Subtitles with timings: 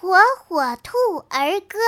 [0.00, 0.16] 火
[0.48, 1.78] 火兔儿歌。